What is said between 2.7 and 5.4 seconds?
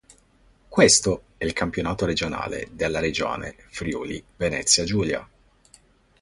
della regione Friuli-Venezia Giulia.